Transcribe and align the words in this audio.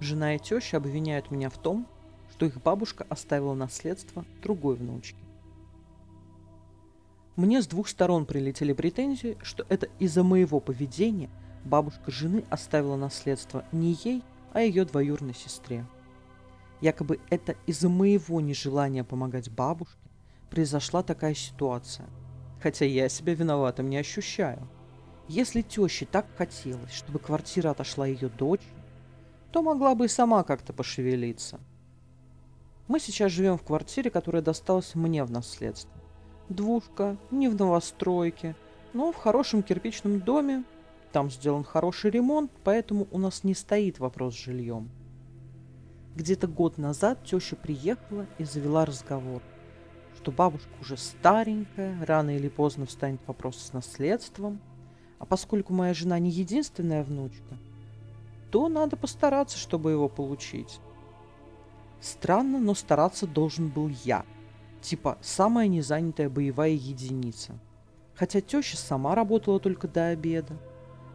Жена 0.00 0.36
и 0.36 0.38
теща 0.38 0.76
обвиняют 0.76 1.30
меня 1.30 1.50
в 1.50 1.58
том, 1.58 1.86
что 2.30 2.46
их 2.46 2.62
бабушка 2.62 3.06
оставила 3.08 3.54
наследство 3.54 4.24
другой 4.42 4.76
внучке. 4.76 5.18
Мне 7.36 7.62
с 7.62 7.66
двух 7.66 7.88
сторон 7.88 8.26
прилетели 8.26 8.72
претензии, 8.72 9.36
что 9.42 9.64
это 9.68 9.88
из-за 9.98 10.22
моего 10.22 10.60
поведения 10.60 11.30
бабушка 11.64 12.10
жены 12.10 12.44
оставила 12.50 12.96
наследство 12.96 13.64
не 13.72 13.96
ей, 14.04 14.22
а 14.52 14.60
ее 14.60 14.84
двоюродной 14.84 15.34
сестре. 15.34 15.86
Якобы 16.80 17.20
это 17.30 17.56
из-за 17.66 17.88
моего 17.88 18.40
нежелания 18.40 19.04
помогать 19.04 19.50
бабушке 19.50 19.98
произошла 20.50 21.02
такая 21.02 21.34
ситуация. 21.34 22.06
Хотя 22.62 22.84
я 22.84 23.08
себя 23.08 23.34
виноватым 23.34 23.88
не 23.88 23.98
ощущаю. 23.98 24.68
Если 25.28 25.62
теще 25.62 26.06
так 26.06 26.26
хотелось, 26.36 26.92
чтобы 26.92 27.18
квартира 27.18 27.70
отошла 27.70 28.06
ее 28.06 28.28
дочь, 28.28 28.62
то 29.52 29.62
могла 29.62 29.94
бы 29.94 30.06
и 30.06 30.08
сама 30.08 30.42
как-то 30.42 30.72
пошевелиться. 30.72 31.58
Мы 32.86 33.00
сейчас 33.00 33.32
живем 33.32 33.58
в 33.58 33.62
квартире, 33.62 34.10
которая 34.10 34.42
досталась 34.42 34.94
мне 34.94 35.24
в 35.24 35.30
наследство. 35.30 35.92
Двушка, 36.48 37.16
не 37.30 37.48
в 37.48 37.54
новостройке, 37.54 38.56
но 38.92 39.12
в 39.12 39.16
хорошем 39.16 39.62
кирпичном 39.62 40.20
доме. 40.20 40.64
Там 41.12 41.30
сделан 41.30 41.64
хороший 41.64 42.10
ремонт, 42.10 42.50
поэтому 42.64 43.06
у 43.10 43.18
нас 43.18 43.44
не 43.44 43.54
стоит 43.54 43.98
вопрос 43.98 44.34
с 44.34 44.44
жильем. 44.44 44.90
Где-то 46.16 46.46
год 46.46 46.78
назад 46.78 47.24
теща 47.24 47.56
приехала 47.56 48.26
и 48.38 48.44
завела 48.44 48.84
разговор, 48.84 49.42
что 50.16 50.32
бабушка 50.32 50.68
уже 50.80 50.96
старенькая, 50.96 52.04
рано 52.04 52.36
или 52.36 52.48
поздно 52.48 52.86
встанет 52.86 53.20
вопрос 53.26 53.56
с 53.56 53.72
наследством, 53.72 54.60
а 55.18 55.26
поскольку 55.26 55.72
моя 55.72 55.94
жена 55.94 56.18
не 56.18 56.30
единственная 56.30 57.04
внучка– 57.04 57.56
то 58.50 58.68
надо 58.68 58.96
постараться, 58.96 59.58
чтобы 59.58 59.90
его 59.90 60.08
получить. 60.08 60.80
Странно, 62.00 62.58
но 62.58 62.74
стараться 62.74 63.26
должен 63.26 63.68
был 63.68 63.88
я. 64.04 64.24
Типа, 64.80 65.18
самая 65.20 65.66
незанятая 65.66 66.28
боевая 66.28 66.70
единица. 66.70 67.58
Хотя 68.14 68.40
теща 68.40 68.76
сама 68.76 69.14
работала 69.14 69.60
только 69.60 69.88
до 69.88 70.08
обеда. 70.08 70.56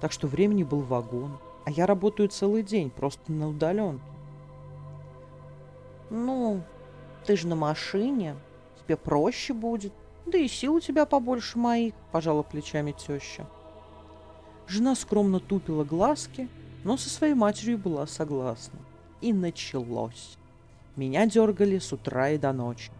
Так 0.00 0.12
что 0.12 0.28
времени 0.28 0.62
был 0.62 0.80
вагон. 0.80 1.38
А 1.64 1.70
я 1.70 1.86
работаю 1.86 2.28
целый 2.28 2.62
день, 2.62 2.90
просто 2.90 3.32
на 3.32 3.48
удаленке. 3.48 4.04
Ну, 6.10 6.62
ты 7.26 7.36
же 7.36 7.46
на 7.46 7.56
машине. 7.56 8.36
Тебе 8.82 8.96
проще 8.96 9.52
будет. 9.52 9.92
Да 10.26 10.38
и 10.38 10.48
сил 10.48 10.74
у 10.74 10.80
тебя 10.80 11.04
побольше 11.04 11.58
моих, 11.58 11.94
пожала 12.12 12.42
плечами 12.42 12.92
теща. 12.92 13.46
Жена 14.66 14.94
скромно 14.94 15.40
тупила 15.40 15.84
глазки, 15.84 16.48
но 16.84 16.96
со 16.96 17.08
своей 17.08 17.34
матерью 17.34 17.78
была 17.78 18.06
согласна. 18.06 18.78
И 19.20 19.32
началось. 19.32 20.38
Меня 20.96 21.26
дергали 21.26 21.78
с 21.78 21.92
утра 21.92 22.30
и 22.30 22.38
до 22.38 22.52
ночи. 22.52 22.92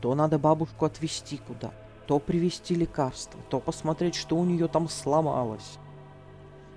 То 0.00 0.14
надо 0.14 0.38
бабушку 0.38 0.84
отвезти 0.84 1.38
куда, 1.38 1.72
то 2.06 2.20
привезти 2.20 2.74
лекарства, 2.74 3.40
то 3.50 3.58
посмотреть, 3.58 4.14
что 4.14 4.36
у 4.36 4.44
нее 4.44 4.68
там 4.68 4.88
сломалось. 4.88 5.78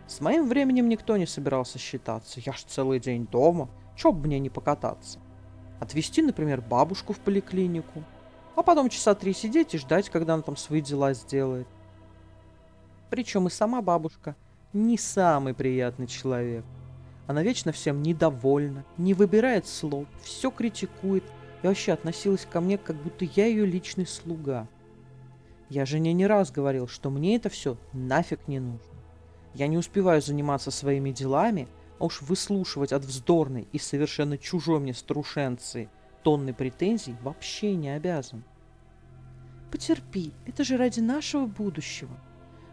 С 0.08 0.20
моим 0.20 0.50
временем 0.50 0.90
никто 0.90 1.16
не 1.18 1.28
собирался 1.28 1.78
считаться. 1.78 2.42
Я 2.44 2.54
ж 2.54 2.64
целый 2.64 3.00
день 3.00 3.28
дома, 3.28 3.70
чё 3.96 4.12
бы 4.12 4.28
мне 4.28 4.40
не 4.40 4.50
покататься. 4.50 5.20
Отвезти, 5.80 6.22
например, 6.22 6.62
бабушку 6.62 7.14
в 7.14 7.20
поликлинику, 7.20 8.04
а 8.56 8.64
потом 8.64 8.90
часа 8.90 9.14
три 9.16 9.34
сидеть 9.34 9.74
и 9.76 9.78
ждать, 9.78 10.10
когда 10.10 10.34
она 10.34 10.44
там 10.44 10.58
свои 10.58 10.82
дела 10.82 11.14
сделает. 11.14 11.68
Причем 13.10 13.48
и 13.48 13.52
сама 13.52 13.82
бабушка– 13.82 14.36
не 14.74 14.98
самый 14.98 15.54
приятный 15.54 16.08
человек. 16.08 16.64
Она 17.28 17.44
вечно 17.44 17.72
всем 17.72 18.02
недовольна, 18.02 18.86
не 18.98 19.14
выбирает 19.14 19.68
слов, 19.68 20.08
все 20.22 20.52
критикует 20.52 21.24
и 21.62 21.68
вообще 21.68 21.94
относилась 21.94 22.46
ко 22.46 22.62
мне, 22.62 22.78
как 22.78 22.96
будто 22.96 23.26
я 23.26 23.46
ее 23.46 23.66
личный 23.66 24.08
слуга. 24.08 24.68
Я 25.70 25.86
жене 25.86 26.14
не 26.14 26.28
раз 26.28 26.52
говорил, 26.52 26.88
что 26.88 27.10
мне 27.10 27.36
это 27.36 27.50
все 27.50 27.78
нафиг 27.94 28.48
не 28.48 28.60
нужно. 28.60 28.82
Я 29.54 29.68
не 29.68 29.78
успеваю 29.78 30.22
заниматься 30.22 30.72
своими 30.72 31.12
делами, 31.12 31.68
а 32.00 32.06
уж 32.06 32.22
выслушивать 32.22 32.92
от 32.92 33.04
вздорной 33.04 33.68
и 33.72 33.80
совершенно 33.80 34.38
чужой 34.38 34.80
мне 34.80 34.94
старушенции 34.94 35.90
тонны 36.24 36.54
претензий 36.54 37.16
вообще 37.22 37.76
не 37.76 37.90
обязан. 37.90 38.44
Потерпи, 39.72 40.34
это 40.46 40.64
же 40.64 40.78
ради 40.78 41.00
нашего 41.00 41.46
будущего, 41.46 42.12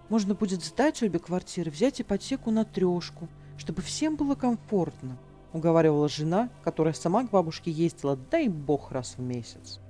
можно 0.09 0.35
будет 0.35 0.63
сдать 0.63 1.03
обе 1.03 1.19
квартиры, 1.19 1.71
взять 1.71 2.01
ипотеку 2.01 2.51
на 2.51 2.65
трешку, 2.65 3.29
чтобы 3.57 3.83
всем 3.83 4.17
было 4.17 4.35
комфортно, 4.35 5.19
уговаривала 5.53 6.09
жена, 6.09 6.49
которая 6.63 6.95
сама 6.95 7.25
к 7.25 7.31
бабушке 7.31 7.71
ездила, 7.71 8.17
дай 8.17 8.49
бог, 8.49 8.93
раз 8.93 9.17
в 9.17 9.21
месяц. 9.21 9.81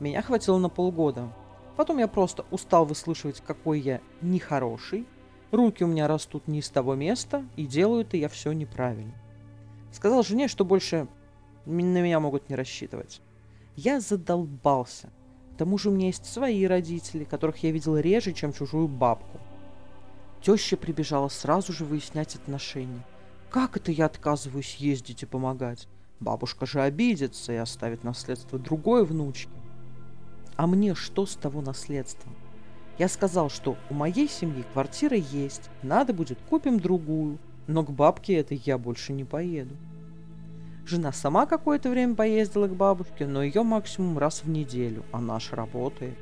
Меня 0.00 0.22
хватило 0.22 0.58
на 0.58 0.68
полгода. 0.68 1.32
Потом 1.76 1.98
я 1.98 2.08
просто 2.08 2.44
устал 2.50 2.84
выслушивать, 2.84 3.40
какой 3.40 3.80
я 3.80 4.00
нехороший, 4.20 5.06
руки 5.50 5.84
у 5.84 5.88
меня 5.88 6.08
растут 6.08 6.46
не 6.46 6.58
из 6.60 6.68
того 6.70 6.94
места, 6.94 7.44
и 7.56 7.66
делаю 7.66 8.02
это 8.02 8.16
я 8.16 8.28
все 8.28 8.52
неправильно. 8.52 9.14
Сказал 9.92 10.22
жене, 10.22 10.48
что 10.48 10.64
больше 10.64 11.08
на 11.66 12.00
меня 12.00 12.20
могут 12.20 12.48
не 12.48 12.56
рассчитывать. 12.56 13.20
Я 13.74 14.00
задолбался 14.00 15.10
тому 15.58 15.76
же 15.76 15.90
у 15.90 15.92
меня 15.92 16.06
есть 16.06 16.24
свои 16.24 16.64
родители, 16.64 17.24
которых 17.24 17.64
я 17.64 17.72
видел 17.72 17.98
реже, 17.98 18.32
чем 18.32 18.52
чужую 18.52 18.86
бабку. 18.86 19.38
Теща 20.40 20.76
прибежала 20.76 21.28
сразу 21.28 21.72
же 21.72 21.84
выяснять 21.84 22.36
отношения. 22.36 23.04
Как 23.50 23.76
это 23.76 23.90
я 23.90 24.06
отказываюсь 24.06 24.76
ездить 24.76 25.24
и 25.24 25.26
помогать? 25.26 25.88
Бабушка 26.20 26.64
же 26.64 26.80
обидится 26.80 27.52
и 27.52 27.56
оставит 27.56 28.04
наследство 28.04 28.58
другой 28.58 29.04
внучке. 29.04 29.50
А 30.56 30.68
мне 30.68 30.94
что 30.94 31.26
с 31.26 31.34
того 31.34 31.60
наследства? 31.60 32.30
Я 32.96 33.08
сказал, 33.08 33.50
что 33.50 33.76
у 33.90 33.94
моей 33.94 34.28
семьи 34.28 34.64
квартира 34.72 35.16
есть, 35.16 35.70
надо 35.82 36.12
будет 36.12 36.38
купим 36.48 36.78
другую, 36.78 37.38
но 37.66 37.82
к 37.82 37.90
бабке 37.90 38.34
этой 38.34 38.60
я 38.64 38.78
больше 38.78 39.12
не 39.12 39.24
поеду. 39.24 39.74
Жена 40.88 41.12
сама 41.12 41.44
какое-то 41.44 41.90
время 41.90 42.14
поездила 42.14 42.66
к 42.66 42.74
бабушке, 42.74 43.26
но 43.26 43.42
ее 43.42 43.62
максимум 43.62 44.16
раз 44.16 44.42
в 44.42 44.48
неделю, 44.48 45.04
а 45.12 45.20
наш 45.20 45.52
работает. 45.52 46.16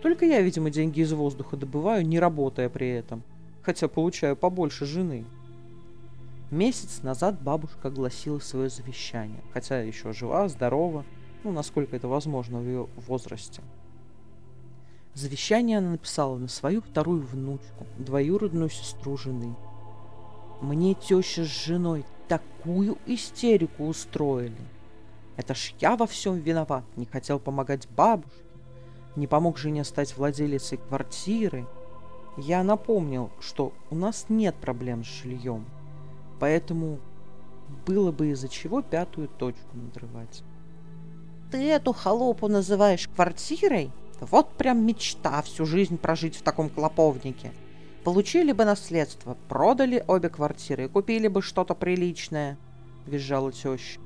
Только 0.00 0.24
я, 0.24 0.40
видимо, 0.40 0.70
деньги 0.70 1.00
из 1.00 1.12
воздуха 1.12 1.58
добываю, 1.58 2.06
не 2.06 2.18
работая 2.18 2.70
при 2.70 2.88
этом, 2.88 3.22
хотя 3.60 3.88
получаю 3.88 4.36
побольше 4.36 4.86
жены. 4.86 5.26
Месяц 6.50 7.02
назад 7.02 7.42
бабушка 7.42 7.88
огласила 7.88 8.38
свое 8.38 8.70
завещание, 8.70 9.42
хотя 9.52 9.82
еще 9.82 10.14
жива, 10.14 10.48
здорова, 10.48 11.04
ну, 11.44 11.52
насколько 11.52 11.94
это 11.94 12.08
возможно 12.08 12.58
в 12.58 12.64
ее 12.64 12.88
возрасте. 13.06 13.60
Завещание 15.12 15.76
она 15.76 15.90
написала 15.90 16.38
на 16.38 16.48
свою 16.48 16.80
вторую 16.80 17.20
внучку, 17.20 17.86
двоюродную 17.98 18.70
сестру 18.70 19.18
жены. 19.18 19.54
Мне 20.60 20.94
теща 20.94 21.44
с 21.44 21.64
женой 21.64 22.04
такую 22.28 22.98
истерику 23.06 23.86
устроили. 23.86 24.60
Это 25.36 25.54
ж 25.54 25.72
я 25.80 25.96
во 25.96 26.06
всем 26.06 26.36
виноват, 26.38 26.84
не 26.96 27.06
хотел 27.06 27.38
помогать 27.38 27.88
бабушке, 27.88 28.44
не 29.16 29.26
помог 29.26 29.58
жене 29.58 29.84
стать 29.84 30.16
владелицей 30.16 30.78
квартиры. 30.78 31.66
Я 32.36 32.62
напомнил, 32.62 33.30
что 33.40 33.72
у 33.90 33.94
нас 33.94 34.26
нет 34.28 34.54
проблем 34.56 35.02
с 35.02 35.08
жильем, 35.08 35.64
поэтому 36.38 36.98
было 37.86 38.12
бы 38.12 38.28
из-за 38.28 38.48
чего 38.48 38.82
пятую 38.82 39.28
точку 39.28 39.76
надрывать. 39.76 40.42
Ты 41.50 41.68
эту 41.70 41.92
холопу 41.92 42.48
называешь 42.48 43.08
квартирой? 43.08 43.90
Вот 44.20 44.52
прям 44.52 44.84
мечта 44.86 45.40
всю 45.42 45.64
жизнь 45.64 45.96
прожить 45.96 46.36
в 46.36 46.42
таком 46.42 46.68
клоповнике. 46.68 47.50
Получили 48.04 48.52
бы 48.52 48.64
наследство, 48.64 49.36
продали 49.48 50.02
обе 50.08 50.30
квартиры 50.30 50.84
и 50.84 50.88
купили 50.88 51.28
бы 51.28 51.42
что-то 51.42 51.74
приличное,— 51.74 52.56
визжала 53.06 53.52
теща. 53.52 54.00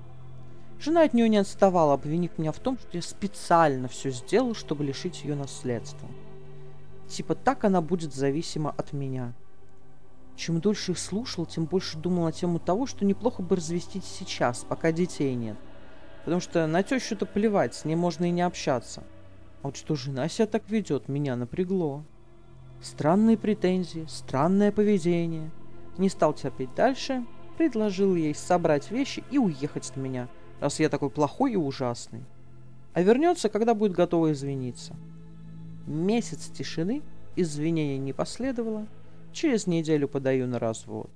Жена 0.81 1.02
от 1.02 1.14
нее 1.14 1.29
не 1.29 1.37
отставала, 1.37 1.94
обвинив 1.94 2.37
меня 2.37 2.52
в 2.52 2.58
том, 2.58 2.76
что 2.76 2.88
я 2.93 3.02
специально 3.02 3.87
все 3.88 4.11
сделал, 4.11 4.55
чтобы 4.55 4.85
лишить 4.85 5.23
ее 5.25 5.37
наследства. 5.37 6.08
Типа 7.08 7.35
так 7.35 7.64
она 7.64 7.81
будет 7.81 8.12
зависима 8.12 8.75
от 8.76 8.93
меня. 8.93 9.32
Чем 10.37 10.61
дольше 10.61 10.93
их 10.93 10.99
слушал, 10.99 11.46
тем 11.46 11.67
больше 11.67 11.96
думал 11.96 12.25
на 12.25 12.32
тему 12.32 12.58
того, 12.58 12.87
что 12.87 13.05
неплохо 13.05 13.43
бы 13.43 13.56
развестись 13.56 14.05
сейчас, 14.05 14.67
пока 14.69 14.91
детей 14.91 15.35
нет. 15.35 15.56
Потому 16.25 16.41
что 16.41 16.67
на 16.67 16.82
тещу-то 16.82 17.26
плевать, 17.26 17.75
с 17.75 17.85
ней 17.85 17.94
можно 17.94 18.25
и 18.25 18.31
не 18.31 18.43
общаться. 18.43 19.05
А 19.62 19.69
вот 19.69 19.76
что 19.76 19.94
жена 19.94 20.29
себя 20.29 20.46
так 20.46 20.69
ведет, 20.69 21.08
меня 21.08 21.37
напрягло. 21.37 22.02
Странные 22.85 23.39
претензии, 23.39 24.05
странное 24.11 24.71
поведение. 24.71 25.51
Не 25.97 26.11
стал 26.11 26.35
терпеть 26.35 26.75
дальше, 26.75 27.25
предложил 27.57 28.15
ей 28.15 28.35
собрать 28.35 28.91
вещи 28.91 29.25
и 29.31 29.39
уехать 29.39 29.89
от 29.89 29.97
меня, 29.97 30.29
раз 30.61 30.81
я 30.81 30.91
такой 30.91 31.09
плохой 31.09 31.53
и 31.53 31.57
ужасный. 31.57 32.23
А 32.93 33.01
вернется, 33.01 33.49
когда 33.49 33.75
будет 33.75 33.93
готова 33.93 34.33
извиниться. 34.33 34.95
Месяц 35.87 36.51
тишины, 36.51 37.01
извинения 37.37 37.97
не 37.97 38.13
последовало, 38.13 38.87
через 39.33 39.67
неделю 39.67 40.07
подаю 40.07 40.47
на 40.47 40.59
развод. 40.59 41.11